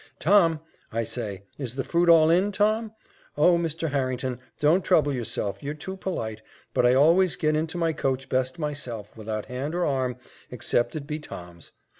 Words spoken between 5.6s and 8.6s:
you're too polite, but I always get into my coach best